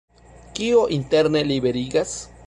[0.59, 2.15] Kio interne liberigas?